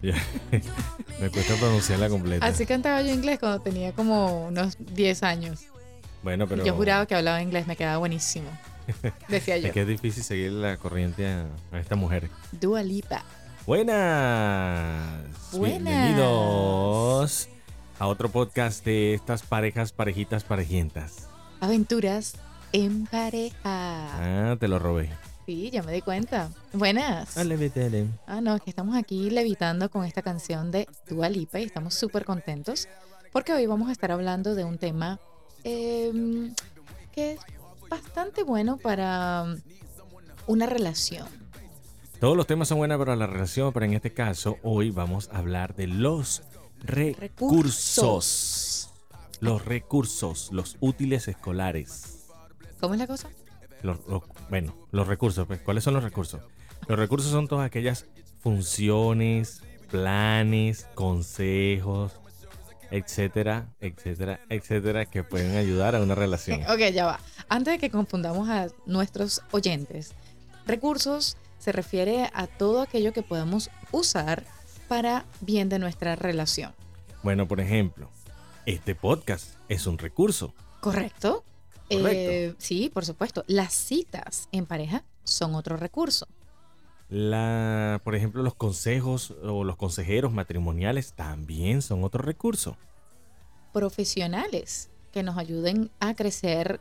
[1.20, 2.46] Me cuesta pronunciarla completa.
[2.46, 5.64] Así cantaba yo inglés cuando tenía como unos 10 años.
[6.22, 6.64] Bueno, pero.
[6.64, 8.48] Yo juraba que hablaba inglés, me quedaba buenísimo.
[9.28, 9.66] Decía yo.
[9.66, 12.30] Es que es difícil seguir la corriente a, a esta mujer.
[12.52, 13.24] Dua Lipa.
[13.66, 15.20] Buenas.
[15.50, 15.82] Buenas.
[15.82, 17.48] Bienvenidos
[17.98, 21.26] a otro podcast de estas parejas, parejitas, parejientas.
[21.58, 22.36] Aventuras
[22.70, 23.56] en pareja.
[23.64, 25.10] Ah, te lo robé.
[25.48, 26.50] Sí, ya me di cuenta.
[26.74, 27.34] Buenas.
[27.34, 28.06] Dale.
[28.26, 31.94] Ah, no, es que estamos aquí levitando con esta canción de Dua Lipa y estamos
[31.94, 32.86] súper contentos
[33.32, 35.18] porque hoy vamos a estar hablando de un tema
[35.64, 36.52] eh,
[37.12, 37.40] que es
[37.88, 39.56] bastante bueno para
[40.46, 41.26] una relación.
[42.20, 45.38] Todos los temas son buenos para la relación, pero en este caso hoy vamos a
[45.38, 46.42] hablar de los
[46.80, 48.10] recursos.
[49.40, 52.26] Los recursos, los útiles escolares.
[52.80, 53.30] ¿Cómo es la cosa?
[53.82, 56.40] Los, los- bueno, los recursos, pues, ¿cuáles son los recursos?
[56.86, 58.06] Los recursos son todas aquellas
[58.40, 62.12] funciones, planes, consejos,
[62.90, 66.62] etcétera, etcétera, etcétera, que pueden ayudar a una relación.
[66.62, 67.20] Ok, ya va.
[67.48, 70.12] Antes de que confundamos a nuestros oyentes,
[70.66, 74.44] recursos se refiere a todo aquello que podemos usar
[74.88, 76.72] para bien de nuestra relación.
[77.22, 78.10] Bueno, por ejemplo,
[78.64, 80.54] este podcast es un recurso.
[80.80, 81.44] ¿Correcto?
[81.90, 83.44] Eh, sí, por supuesto.
[83.46, 86.26] Las citas en pareja son otro recurso.
[87.08, 92.76] La, por ejemplo, los consejos o los consejeros matrimoniales también son otro recurso.
[93.72, 96.80] Profesionales que nos ayuden a crecer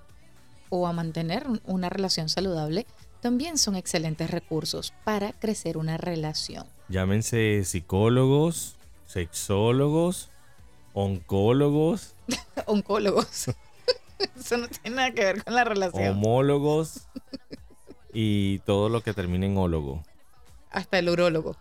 [0.70, 2.86] o a mantener una relación saludable
[3.22, 6.66] también son excelentes recursos para crecer una relación.
[6.90, 8.76] Llámense psicólogos,
[9.06, 10.30] sexólogos,
[10.94, 12.16] oncólogos,
[12.66, 13.48] Oncólogos.
[14.40, 16.10] Eso no tiene nada que ver con la relación.
[16.10, 17.08] homólogos
[18.14, 20.04] y todo lo que termine en ólogo.
[20.72, 21.56] Hasta el urólogo.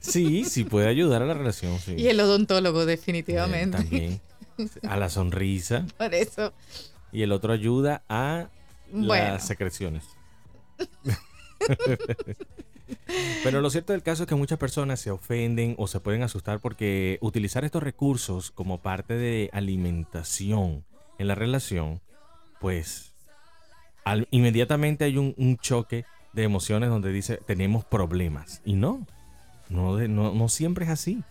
[0.00, 1.94] Sí, sí puede ayudar a la relación, sí.
[1.96, 3.78] Y el odontólogo, Eh, definitivamente.
[3.78, 4.20] También.
[4.88, 5.84] A la sonrisa.
[5.98, 6.52] Por eso.
[7.10, 8.48] Y el otro ayuda a
[8.92, 9.32] Bueno.
[9.32, 10.04] las secreciones.
[13.42, 16.60] Pero lo cierto del caso es que muchas personas se ofenden o se pueden asustar
[16.60, 20.84] porque utilizar estos recursos como parte de alimentación
[21.18, 22.00] en la relación,
[22.60, 23.12] pues
[24.30, 28.60] inmediatamente hay un, choque de emociones donde dice tenemos problemas.
[28.64, 29.06] Y no,
[29.68, 31.22] no, no, no siempre es así.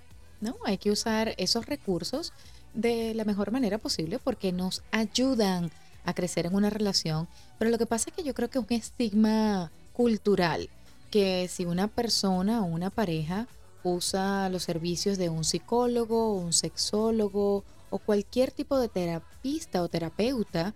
[0.42, 2.34] No, hay que usar esos recursos
[2.74, 5.72] de la mejor manera posible porque nos ayudan
[6.06, 7.28] a crecer en una relación.
[7.60, 10.70] Pero lo que pasa es que yo creo que es un estigma cultural
[11.14, 13.48] que si una persona o una pareja
[13.84, 20.74] usa los servicios de un psicólogo, un sexólogo o cualquier tipo de terapista o terapeuta,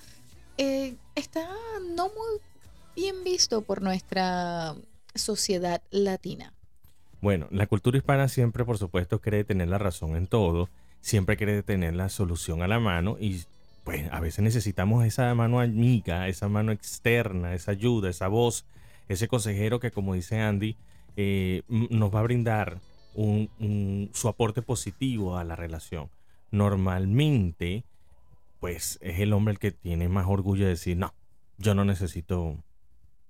[0.60, 1.50] eh, está
[1.96, 2.40] no muy
[2.96, 4.76] bien visto por nuestra
[5.16, 6.54] sociedad latina.
[7.20, 10.70] Bueno, la cultura hispana siempre, por supuesto, cree tener la razón en todo,
[11.02, 13.42] siempre cree tener la solución a la mano y
[13.84, 18.66] pues a veces necesitamos esa mano amiga, esa mano externa, esa ayuda, esa voz,
[19.08, 20.76] ese consejero que como dice Andy,
[21.16, 22.80] eh, nos va a brindar
[23.16, 26.10] un- su aporte positivo a la relación.
[26.52, 27.84] Normalmente,
[28.60, 31.14] pues es el hombre el que tiene más orgullo de decir, no,
[31.58, 32.58] yo no necesito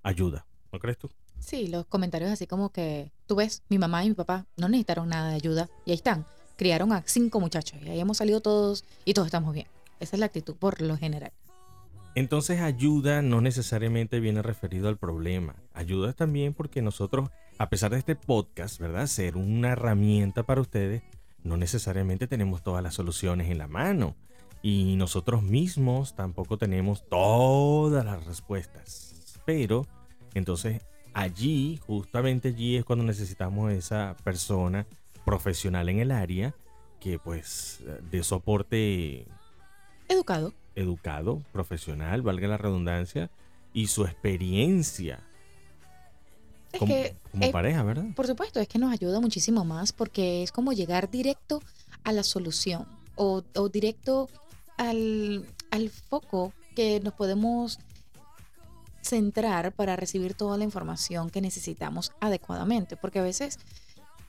[0.03, 0.45] ayuda.
[0.71, 1.09] ¿No crees tú?
[1.39, 5.09] Sí, los comentarios así como que, tú ves, mi mamá y mi papá no necesitaron
[5.09, 6.25] nada de ayuda y ahí están,
[6.57, 9.67] criaron a cinco muchachos y ahí hemos salido todos y todos estamos bien.
[9.99, 11.31] Esa es la actitud por lo general.
[12.17, 15.53] Entonces ayuda no necesariamente viene referido al problema.
[15.75, 17.29] Ayuda también porque nosotros,
[17.59, 19.05] a pesar de este podcast, ¿verdad?
[19.05, 21.03] Ser una herramienta para ustedes,
[21.43, 24.15] no necesariamente tenemos todas las soluciones en la mano.
[24.63, 29.39] Y nosotros mismos tampoco tenemos todas las respuestas.
[29.45, 29.85] Pero,
[30.33, 30.81] entonces,
[31.13, 34.87] allí, justamente allí es cuando necesitamos esa persona
[35.23, 36.55] profesional en el área
[36.99, 39.27] que pues de soporte
[40.09, 40.53] Educado.
[40.77, 43.29] Educado, profesional, valga la redundancia,
[43.73, 45.19] y su experiencia
[46.71, 48.05] Es como, que, como eh, pareja, ¿verdad?
[48.15, 51.61] por supuesto, es que nos ayuda muchísimo más porque es como llegar directo
[52.03, 54.29] a la solución o, o directo
[54.77, 57.79] al, al foco que nos podemos
[59.01, 62.97] centrar para recibir toda la información que necesitamos adecuadamente.
[62.97, 63.59] Porque a veces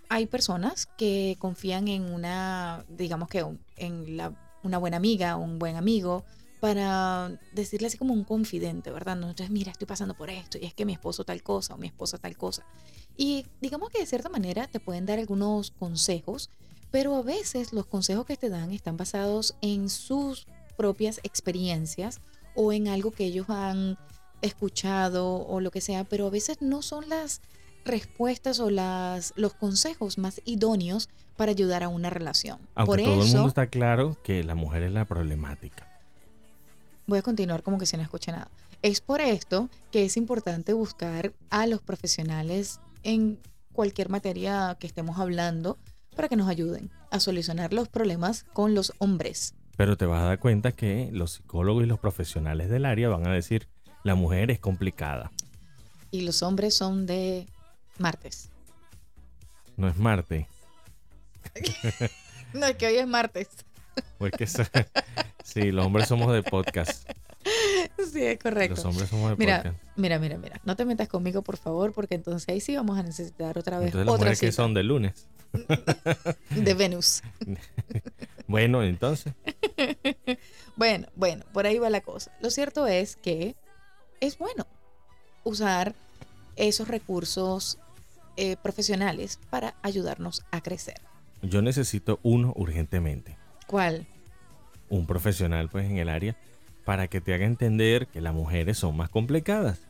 [0.08, 3.44] hay personas que confían en una, digamos que
[3.76, 6.24] en la, una buena amiga, un buen amigo,
[6.58, 9.16] para decirle así como un confidente, ¿verdad?
[9.16, 11.78] No, Entonces, mira, estoy pasando por esto y es que mi esposo tal cosa o
[11.78, 12.64] mi esposa tal cosa.
[13.16, 16.50] Y digamos que de cierta manera te pueden dar algunos consejos,
[16.90, 20.46] pero a veces los consejos que te dan están basados en sus
[20.76, 22.20] propias experiencias
[22.54, 23.98] o en algo que ellos han
[24.42, 27.40] escuchado o lo que sea, pero a veces no son las
[27.84, 32.58] respuestas o las, los consejos más idóneos para ayudar a una relación.
[32.74, 35.87] Aunque Por todo eso, el mundo está claro que la mujer es la problemática.
[37.08, 38.48] Voy a continuar como que si no escuché nada.
[38.82, 43.40] Es por esto que es importante buscar a los profesionales en
[43.72, 45.78] cualquier materia que estemos hablando
[46.14, 49.54] para que nos ayuden a solucionar los problemas con los hombres.
[49.76, 53.26] Pero te vas a dar cuenta que los psicólogos y los profesionales del área van
[53.26, 53.68] a decir,
[54.04, 55.32] la mujer es complicada.
[56.10, 57.46] Y los hombres son de
[57.98, 58.50] martes.
[59.76, 60.46] No es Marte.
[62.54, 63.48] No, es que hoy es martes.
[64.18, 64.62] Porque so-
[65.52, 67.08] sí, los hombres somos de podcast.
[68.12, 68.76] Sí, es correcto.
[68.76, 69.78] Los hombres somos de Mira, podcast.
[69.96, 70.60] mira, mira, mira.
[70.64, 73.86] No te metas conmigo, por favor, porque entonces ahí sí vamos a necesitar otra vez
[73.88, 75.26] Entonces las otra mujeres que son de lunes.
[76.50, 77.22] de Venus.
[78.46, 79.34] Bueno, entonces,
[80.76, 82.32] Bueno, bueno, por ahí va la cosa.
[82.40, 83.56] Lo cierto es que
[84.20, 84.66] es bueno
[85.44, 85.94] usar
[86.56, 87.76] esos recursos
[88.38, 90.98] eh, profesionales para ayudarnos a crecer.
[91.42, 93.36] yo necesito uno urgentemente.
[93.66, 94.06] ¿Cuál?
[94.88, 96.36] Un profesional pues en el área
[96.84, 99.80] para que te haga entender que las mujeres son más complicadas.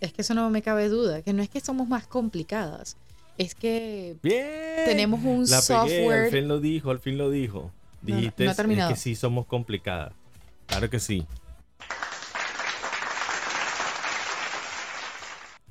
[0.00, 2.96] Es que eso no me cabe duda, que no es que somos más complicadas,
[3.38, 4.84] es que Bien.
[4.84, 6.30] tenemos un La pegué, al software.
[6.30, 7.72] fin lo dijo, al fin lo dijo.
[8.02, 10.12] No, Dijiste no es que sí somos complicadas.
[10.66, 11.26] Claro que sí.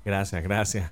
[0.03, 0.91] Gracias, gracias.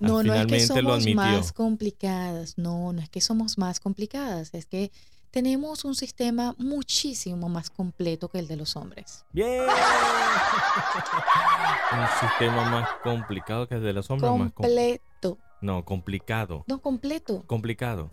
[0.00, 4.66] No, no es que somos más complicadas, no, no es que somos más complicadas, es
[4.66, 4.90] que
[5.32, 9.24] tenemos un sistema muchísimo más completo que el de los hombres.
[9.32, 9.64] Bien.
[11.92, 14.30] Un sistema más complicado que el de los hombres.
[14.32, 16.64] más com- Completo, no, complicado.
[16.66, 17.42] no completo.
[17.46, 18.10] Complicado.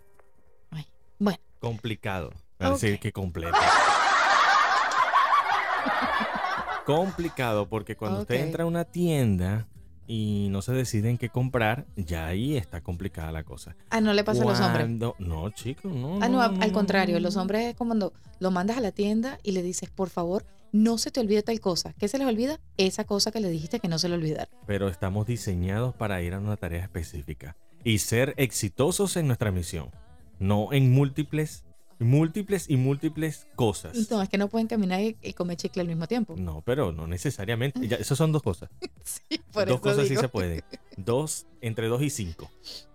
[0.71, 0.85] Ay,
[1.17, 2.31] bueno, Complicado.
[2.59, 2.73] A Ok.
[2.73, 3.57] decir que completo.
[6.85, 9.67] complicado porque cuando usted entra a una tienda
[10.09, 13.75] y no se decide en qué comprar, ya ahí está complicada la cosa.
[13.91, 14.89] ah, no le pasa a los hombres.
[15.19, 16.17] No, chicos, no.
[16.19, 19.51] Ah, no, al contrario, los hombres es como cuando lo mandas a la tienda y
[19.51, 21.93] le dices, por favor, no se te olvide tal cosa.
[21.93, 22.59] ¿Qué se les olvida?
[22.77, 24.49] Esa cosa que le dijiste que no se le olvidara.
[24.65, 29.91] Pero estamos diseñados para ir a una tarea específica y ser exitosos en nuestra misión,
[30.39, 31.65] no en múltiples,
[31.99, 34.09] múltiples y múltiples cosas.
[34.09, 36.35] No, es que no pueden caminar y, y comer chicle al mismo tiempo.
[36.37, 37.87] No, pero no necesariamente.
[37.87, 38.69] Ya, esas son dos cosas.
[39.03, 40.63] Sí, por dos eso cosas sí se pueden.
[40.95, 42.49] Dos, entre dos y cinco.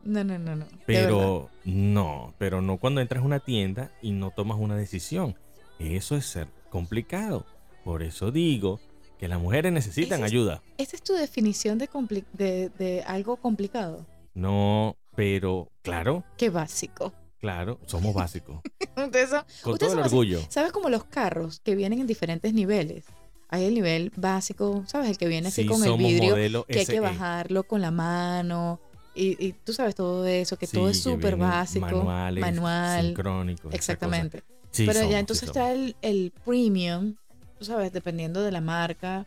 [0.05, 0.67] No, no, no, no.
[0.87, 5.35] Pero no, pero no cuando entras a una tienda y no tomas una decisión.
[5.81, 7.47] Eso es ser complicado.
[7.85, 8.81] Por eso digo
[9.19, 10.63] que las mujeres necesitan es- ayuda.
[10.79, 14.07] ¿Esa es tu definición de, compli- de, de algo complicado?
[14.35, 17.13] No, pero claro, Qué básico.
[17.45, 18.57] Claro, somos básicos.
[18.97, 20.41] Son- Con todo el orgullo.
[20.49, 23.05] ¿Sabes como los carros que vienen en diferentes niveles?
[23.51, 25.11] Hay el nivel básico, ¿sabes?
[25.11, 27.01] El que viene así Sí, con el vidrio, que hay que SE.
[27.01, 28.81] bajarlo con la mano.
[29.15, 31.85] Y, y tú sabes todo eso, que todo es súper básico.
[31.85, 33.07] Manuales, manual.
[33.09, 33.67] sincrónicos.
[33.67, 34.43] esa Exactamente.
[34.71, 37.15] Sí Pero somos, ya entonces está el, el premium,
[37.59, 39.27] tú sabes, dependiendo de la marca,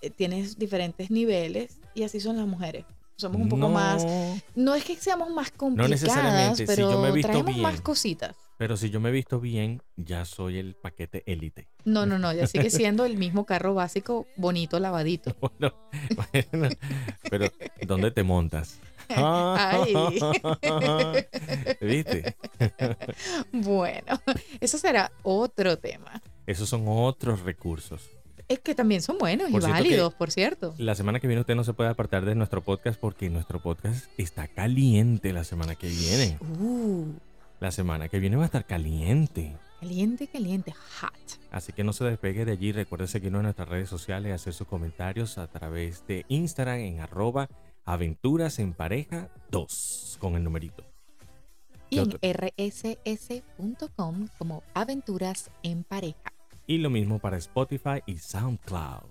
[0.00, 2.86] eh, tienes diferentes niveles y así son las mujeres.
[3.20, 4.04] Somos un poco No, más,
[4.54, 7.62] no es que seamos más complicadas, necesariamente, si pero yo me he visto traemos bien.
[7.62, 8.36] más cositas.
[8.58, 11.68] Pero si yo me he visto bien, ya soy el paquete élite.
[11.84, 15.34] No, no, no, ya sigue siendo el mismo carro básico, bonito, lavadito.
[15.40, 15.74] Bueno,
[16.52, 16.74] bueno,
[17.30, 17.46] pero
[17.86, 18.78] ¿dónde te montas?
[19.08, 19.94] Ay.
[21.80, 22.36] ¿Viste?
[23.52, 24.20] Bueno,
[24.60, 26.22] eso será otro tema.
[26.46, 28.02] Esos son otros recursos.
[28.50, 30.74] Es que también son buenos y Por válidos, por cierto.
[30.76, 34.06] La semana que viene usted no se puede apartar de nuestro podcast porque nuestro podcast
[34.18, 36.36] está caliente la semana que viene.
[36.58, 37.12] Uh,
[37.60, 39.56] La semana que viene va a estar caliente.
[39.78, 41.12] caliente, caliente, hot.
[41.52, 42.72] Así que no se despegue de allí.
[42.72, 47.48] Recuerde seguirnos en nuestras redes sociales, hacer sus comentarios a través de Instagram en arroba
[47.84, 50.84] aventuras en pareja 2 con el numerito.
[51.88, 52.18] Y ¿Qué
[52.56, 56.32] en rss.com como aventuras en pareja.
[56.70, 59.02] Y lo mismo para Spotify y SoundCloud.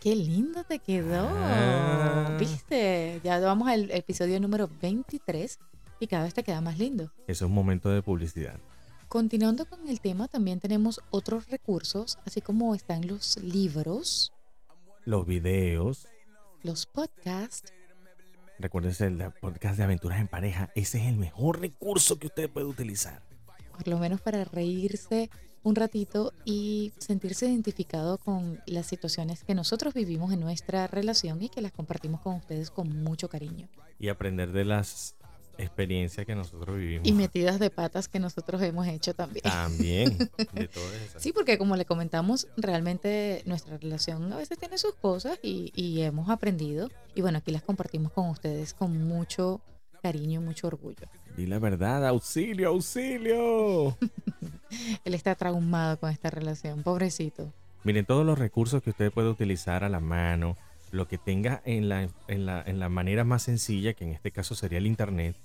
[0.00, 1.28] Qué lindo te quedó.
[1.32, 2.36] Ah.
[2.38, 3.20] ¿Viste?
[3.24, 5.58] Ya vamos al episodio número 23
[5.98, 7.10] y cada vez te queda más lindo.
[7.26, 8.54] Eso es un momento de publicidad.
[9.08, 14.32] Continuando con el tema, también tenemos otros recursos, así como están los libros,
[15.04, 16.06] Los videos.
[16.62, 17.72] los podcasts,
[18.60, 20.70] Recuérdense el podcast de aventuras en pareja.
[20.76, 23.24] Ese es el mejor recurso que usted puede utilizar.
[23.76, 25.30] por lo menos para reírse
[25.62, 31.48] un ratito y sentirse identificado con las situaciones que nosotros vivimos en nuestra relación y
[31.48, 33.68] que las compartimos con ustedes con mucho cariño.
[33.98, 35.14] Y aprender de las
[35.58, 37.06] experiencia que nosotros vivimos.
[37.06, 39.42] Y metidas de patas que nosotros hemos hecho también.
[39.42, 40.18] También,
[40.52, 41.22] de todas esas.
[41.22, 46.02] Sí, porque como le comentamos, realmente nuestra relación a veces tiene sus cosas y, y
[46.02, 46.90] hemos aprendido.
[47.14, 49.60] Y bueno, aquí las compartimos con ustedes con mucho
[50.02, 51.06] cariño y mucho orgullo.
[51.36, 53.96] Di la verdad, auxilio, auxilio.
[55.04, 57.52] Él está traumado con esta relación, pobrecito.
[57.84, 60.56] Miren, todos los recursos que usted puede utilizar a la mano,
[60.90, 64.30] lo que tenga en la, en la, en la manera más sencilla, que en este
[64.30, 65.36] caso sería el Internet,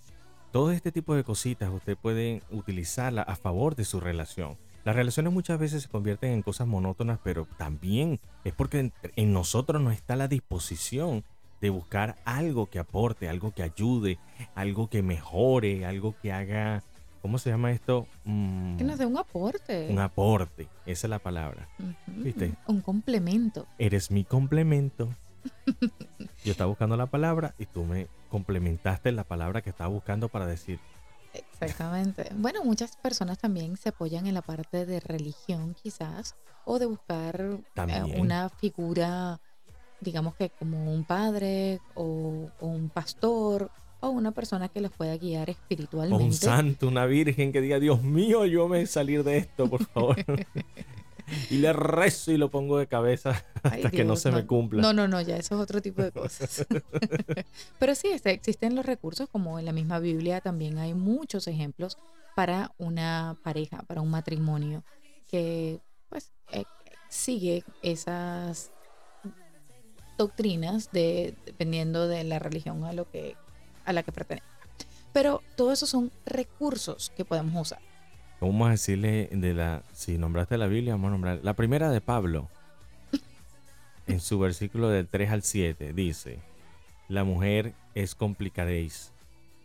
[0.51, 4.57] todo este tipo de cositas usted puede utilizarla a favor de su relación.
[4.83, 9.33] Las relaciones muchas veces se convierten en cosas monótonas, pero también es porque en, en
[9.33, 11.23] nosotros no está la disposición
[11.61, 14.19] de buscar algo que aporte, algo que ayude,
[14.55, 16.83] algo que mejore, algo que haga,
[17.21, 18.07] ¿cómo se llama esto?
[18.25, 19.87] Mm, Que nos dé un aporte.
[19.89, 21.67] un aporte, esa es la palabra.
[22.07, 22.53] ¿Viste?
[22.67, 23.65] Un complemento.
[23.77, 25.09] Eres mi complemento.
[26.43, 30.45] Yo estaba buscando la palabra y tú me complementaste la palabra que estaba buscando para
[30.45, 30.79] decir,
[31.33, 32.29] Exactamente.
[32.35, 36.35] Bueno, muchas personas también se apoyan en la parte de religión quizás
[36.65, 39.39] o de buscar eh, una figura,
[40.01, 45.17] digamos que como un padre o, o un pastor o una persona que los pueda
[45.17, 46.35] guiar o un espiritualmente.
[46.37, 50.17] santo, una virgen que diga, Dios mío, yo me salir de esto, por favor.
[51.49, 54.81] y le rezo y lo pongo de cabeza Ay, hasta que no se me cumpla.
[54.81, 56.65] No, no, no, ya eso es otro tipo de cosas.
[57.79, 61.97] Pero sí, este, existen los recursos, como en la misma Biblia también hay muchos ejemplos
[62.35, 64.83] para una pareja, para un matrimonio
[65.27, 66.63] que pues eh,
[67.09, 68.71] sigue esas
[70.17, 73.35] doctrinas de dependiendo de la religión a lo que
[73.85, 74.47] a la que pertenezca.
[75.13, 77.79] Pero todo eso son recursos que podemos usar.
[78.39, 82.01] Vamos a decirle de la, si nombraste la Biblia, vamos a nombrar la primera de
[82.01, 82.49] Pablo.
[84.07, 86.39] En su versículo del 3 al 7 dice,
[87.09, 89.11] la mujer es complicadéis.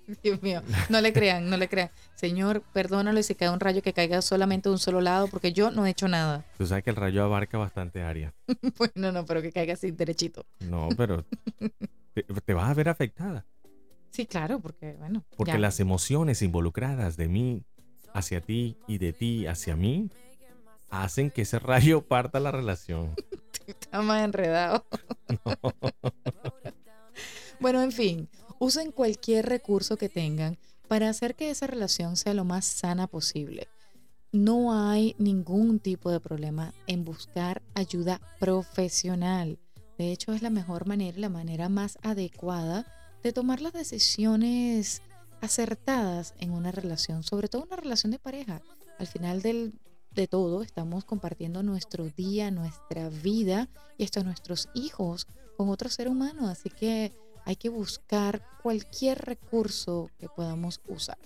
[0.22, 1.90] Dios mío, no le crean, no le crean.
[2.14, 5.52] Señor, perdónalo y si cae un rayo que caiga solamente de un solo lado, porque
[5.52, 6.44] yo no he hecho nada.
[6.58, 8.34] Tú sabes que el rayo abarca bastante área.
[8.78, 10.44] Bueno, no, pero que caiga así derechito.
[10.60, 11.24] No, pero
[12.14, 13.44] te, te vas a ver afectada.
[14.10, 15.24] Sí, claro, porque bueno.
[15.36, 15.58] Porque ya.
[15.58, 17.64] las emociones involucradas de mí
[18.12, 20.10] hacia ti y de ti hacia mí
[20.90, 23.14] hacen que ese rayo parta la relación.
[23.66, 24.84] Está más enredado.
[27.60, 28.28] bueno, en fin,
[28.62, 33.66] usen cualquier recurso que tengan para hacer que esa relación sea lo más sana posible.
[34.30, 39.58] No hay ningún tipo de problema en buscar ayuda profesional.
[39.98, 42.86] De hecho, es la mejor manera, la manera más adecuada
[43.24, 45.02] de tomar las decisiones
[45.40, 48.62] acertadas en una relación, sobre todo una relación de pareja.
[49.00, 49.74] Al final del,
[50.12, 55.26] de todo, estamos compartiendo nuestro día, nuestra vida y hasta nuestros hijos
[55.56, 56.48] con otro ser humano.
[56.48, 57.12] Así que
[57.44, 61.18] hay que buscar cualquier recurso que podamos usar.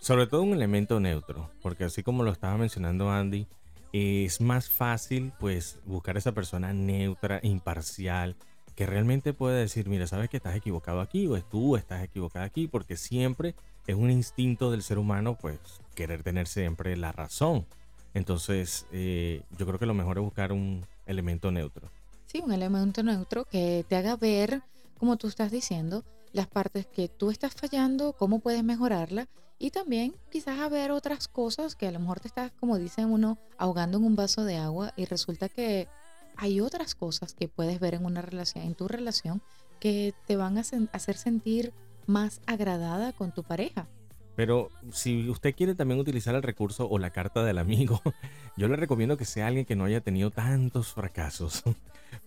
[0.00, 3.46] Sobre todo un elemento neutro, porque así como lo estaba mencionando Andy,
[3.92, 8.36] es más fácil pues buscar esa persona neutra, imparcial,
[8.74, 12.68] que realmente puede decir, mira, sabes que estás equivocado aquí o tú estás equivocada aquí,
[12.68, 13.54] porque siempre
[13.86, 15.58] es un instinto del ser humano pues
[15.94, 17.66] querer tener siempre la razón.
[18.12, 21.88] Entonces eh, yo creo que lo mejor es buscar un elemento neutro.
[22.26, 24.62] Sí, un elemento neutro que te haga ver,
[24.98, 30.14] como tú estás diciendo, las partes que tú estás fallando, cómo puedes mejorarla y también
[30.30, 33.98] quizás a ver otras cosas que a lo mejor te estás, como dicen uno, ahogando
[33.98, 35.88] en un vaso de agua y resulta que
[36.36, 39.40] hay otras cosas que puedes ver en una relación, en tu relación,
[39.80, 40.62] que te van a
[40.92, 41.72] hacer sentir
[42.06, 43.88] más agradada con tu pareja.
[44.36, 48.02] Pero si usted quiere también utilizar el recurso o la carta del amigo,
[48.56, 51.62] yo le recomiendo que sea alguien que no haya tenido tantos fracasos,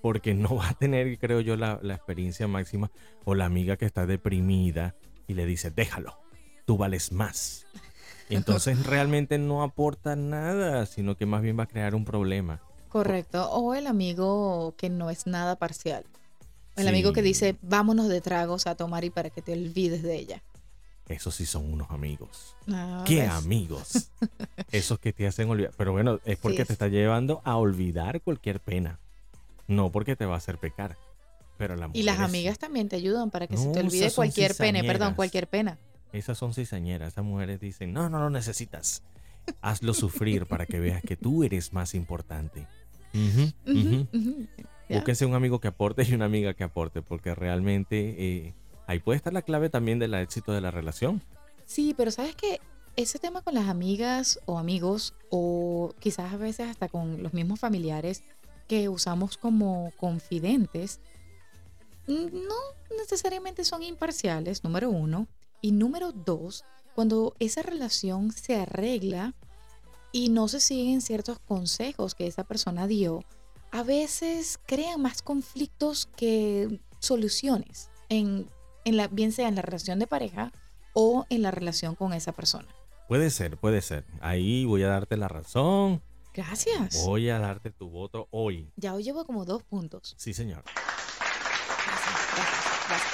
[0.02, 2.92] porque no va a tener, creo yo, la, la experiencia máxima,
[3.26, 4.96] o la amiga que está deprimida
[5.28, 6.20] y le dice, déjalo,
[6.66, 7.66] tú vales más.
[8.30, 12.62] Entonces realmente no aporta nada, sino que más bien va a crear un problema.
[12.90, 13.50] Correcto.
[13.52, 16.06] O el amigo que no es nada parcial.
[16.76, 20.16] El amigo que dice, vámonos de tragos a tomar y para que te olvides de
[20.16, 20.44] ella.
[21.08, 22.56] Esos sí son unos amigos.
[22.72, 23.30] Ah, ¿Qué ¿ves?
[23.32, 24.12] amigos?
[24.72, 25.72] Esos que te hacen olvidar.
[25.76, 29.00] Pero bueno, es porque Sí, te está llevando a olvidar cualquier pena.
[29.70, 30.98] No porque te va a hacer pecar.
[31.58, 34.12] Pero la Y las mujer es- amigas también te ayudan para que se te olvide
[34.12, 35.78] cualquier pene, perdón, cualquier pena.
[36.12, 37.14] Esas son cizañeras.
[37.14, 39.04] Esas mujeres dicen, no, no lo necesitas.
[39.62, 42.68] Hazlo sufrir para que veas que tú eres más importante.
[44.90, 48.16] Búsquense un amigo que aporte y una amiga que aporte, porque realmente
[48.48, 48.54] eh,
[48.88, 51.22] ahí puede estar la clave también del éxito de la relación.
[51.66, 52.60] Sí, pero sabes que
[52.96, 57.60] ese tema con las amigas o amigos, o quizás a veces hasta con los mismos
[57.60, 58.24] familiares
[58.70, 61.02] que usamos como confidentes,
[62.08, 62.56] no
[62.98, 65.28] necesariamente son imparciales, número uno.
[65.60, 66.64] Y número dos,
[66.96, 69.34] cuando esa relación se arregla
[70.12, 73.26] y no se siguen ciertos consejos que esa persona dio,
[73.72, 78.48] a veces crean más conflictos que soluciones, en,
[78.86, 80.52] en la, bien sea en la relación de pareja
[80.94, 82.68] o en la relación con esa persona.
[83.08, 84.06] Puede ser, puede ser.
[84.22, 86.04] Ahí voy a darte la razón.
[86.34, 87.06] Gracias.
[87.06, 88.72] Voy a darte tu voto hoy.
[88.76, 90.16] Ya hoy llevo como dos puntos.
[90.18, 90.64] Sí, señor.
[90.66, 93.14] Gracias, gracias, gracias.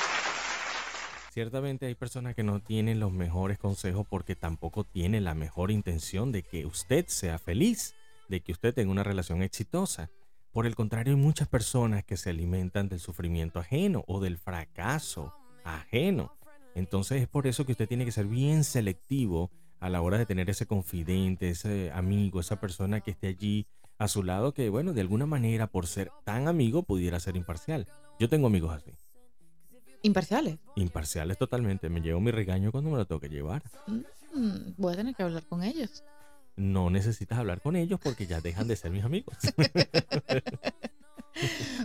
[1.32, 6.32] Ciertamente hay personas que no tienen los mejores consejos porque tampoco tienen la mejor intención
[6.32, 7.94] de que usted sea feliz,
[8.30, 10.10] de que usted tenga una relación exitosa.
[10.54, 15.34] Por el contrario, hay muchas personas que se alimentan del sufrimiento ajeno o del fracaso
[15.66, 16.38] ajeno.
[16.74, 20.26] Entonces es por eso que usted tiene que ser bien selectivo a la hora de
[20.26, 23.68] tener ese confidente, ese amigo, esa persona que esté allí
[23.98, 27.88] a su lado que, bueno, de alguna manera, por ser tan amigo, pudiera ser imparcial.
[28.20, 28.92] Yo tengo amigos así.
[30.02, 30.60] Imparciales.
[30.76, 31.90] Imparciales totalmente.
[31.90, 33.64] Me llevo mi regaño cuando me lo tengo que llevar.
[33.88, 36.04] Mm, voy a tener que hablar con ellos.
[36.56, 39.36] No necesitas hablar con ellos porque ya dejan de ser mis amigos.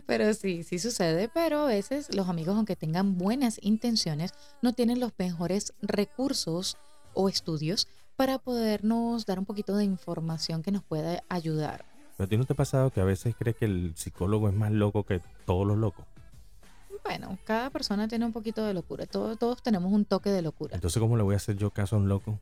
[0.07, 4.33] Pero sí, sí sucede, pero a veces los amigos, aunque tengan buenas intenciones,
[4.63, 6.77] no tienen los mejores recursos
[7.14, 11.85] o estudios para podernos dar un poquito de información que nos pueda ayudar.
[12.17, 14.55] ¿Pero a ti no te ha pasado que a veces crees que el psicólogo es
[14.55, 16.05] más loco que todos los locos?
[17.02, 20.75] Bueno, cada persona tiene un poquito de locura, todos, todos tenemos un toque de locura.
[20.75, 22.38] Entonces, ¿cómo le voy a hacer yo caso a un loco?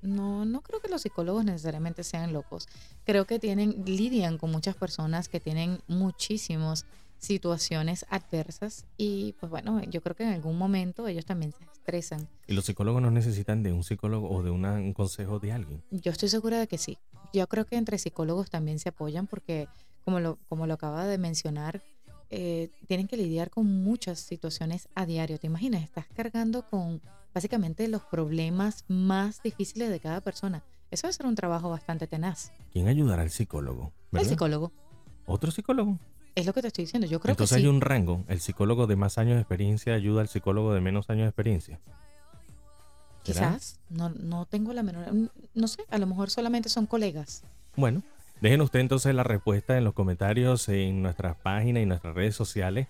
[0.00, 2.68] No, no creo que los psicólogos necesariamente sean locos.
[3.04, 6.86] Creo que tienen, lidian con muchas personas que tienen muchísimas
[7.18, 12.28] situaciones adversas y pues bueno, yo creo que en algún momento ellos también se estresan.
[12.46, 15.82] ¿Y los psicólogos no necesitan de un psicólogo o de una- un consejo de alguien?
[15.90, 16.98] Yo estoy segura de que sí.
[17.32, 19.68] Yo creo que entre psicólogos también se apoyan porque,
[20.04, 21.82] como lo, como lo acaba de mencionar,
[22.30, 25.38] eh, tienen que lidiar con muchas situaciones a diario.
[25.38, 25.82] ¿Te imaginas?
[25.82, 27.00] Estás cargando con
[27.34, 30.62] básicamente los problemas más difíciles de cada persona.
[30.90, 32.50] Eso debe ser un trabajo bastante tenaz.
[32.72, 33.84] ¿Quién ayudará al psicólogo?
[33.84, 34.28] El ¿Verdad?
[34.30, 34.72] psicólogo.
[35.26, 35.98] ¿Otro psicólogo?
[36.38, 37.08] Es lo que te estoy diciendo.
[37.08, 37.66] Yo creo Entonces que sí.
[37.66, 38.24] hay un rango.
[38.28, 41.80] El psicólogo de más años de experiencia ayuda al psicólogo de menos años de experiencia.
[43.24, 43.80] Quizás.
[43.90, 45.06] No, no tengo la menor.
[45.54, 45.82] No sé.
[45.90, 47.42] A lo mejor solamente son colegas.
[47.74, 48.02] Bueno,
[48.40, 52.86] dejen usted entonces la respuesta en los comentarios en nuestras páginas y nuestras redes sociales.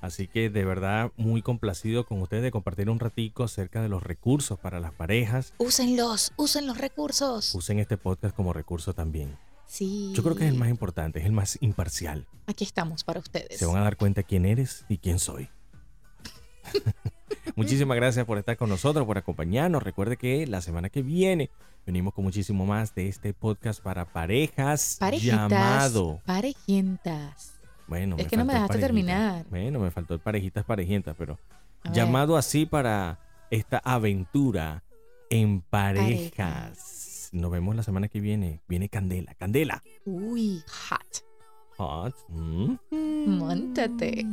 [0.00, 4.02] Así que de verdad muy complacido con ustedes de compartir un ratico acerca de los
[4.02, 5.54] recursos para las parejas.
[5.58, 6.32] Úsenlos.
[6.36, 7.54] Usen los recursos.
[7.54, 9.36] Usen este podcast como recurso también.
[9.72, 10.12] Sí.
[10.14, 12.26] Yo creo que es el más importante, es el más imparcial.
[12.46, 13.58] Aquí estamos para ustedes.
[13.58, 15.48] Se van a dar cuenta quién eres y quién soy.
[17.56, 19.82] Muchísimas gracias por estar con nosotros, por acompañarnos.
[19.82, 21.48] Recuerde que la semana que viene
[21.86, 25.48] venimos con muchísimo más de este podcast para parejas Parejitas.
[25.50, 26.20] llamado.
[26.26, 27.54] Parejientas.
[27.86, 29.46] Bueno, Es que no me dejaste terminar.
[29.48, 31.38] Bueno, me faltó el parejitas parejientas, pero
[31.82, 31.96] A ver.
[31.96, 34.82] llamado así para esta aventura
[35.30, 37.01] en parejas.
[37.32, 38.60] Nos vemos la semana que viene.
[38.68, 39.34] Viene Candela.
[39.34, 39.82] Candela.
[40.04, 41.24] Uy, hot.
[41.78, 42.14] Hot.
[42.28, 42.76] Mm.
[43.26, 44.26] Móntate.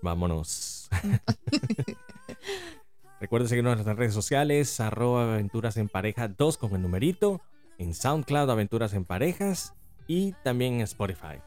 [0.00, 0.88] Vámonos.
[3.20, 7.40] Recuerden seguirnos en nuestras redes sociales, arroba aventuras en pareja 2 con el numerito,
[7.78, 9.74] en SoundCloud Aventuras en Parejas
[10.06, 11.40] y también en Spotify.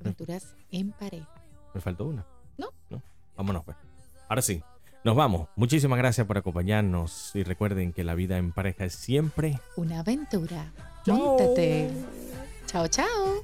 [0.00, 1.28] Aventuras en pareja.
[1.72, 2.26] Me faltó una.
[2.58, 2.72] No.
[3.36, 3.76] Vámonos pues.
[4.28, 4.60] Ahora sí,
[5.04, 5.48] nos vamos.
[5.56, 10.72] Muchísimas gracias por acompañarnos y recuerden que la vida en pareja es siempre Una aventura.
[11.04, 11.16] Chao.
[11.16, 11.90] Móntate.
[12.66, 13.42] Chao, chao.